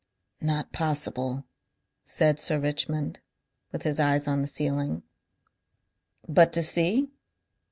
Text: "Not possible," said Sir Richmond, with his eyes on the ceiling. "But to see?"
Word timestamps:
"Not 0.41 0.73
possible," 0.73 1.45
said 2.03 2.39
Sir 2.39 2.57
Richmond, 2.57 3.19
with 3.71 3.83
his 3.83 3.99
eyes 3.99 4.27
on 4.27 4.41
the 4.41 4.47
ceiling. 4.47 5.03
"But 6.27 6.51
to 6.53 6.63
see?" 6.63 7.11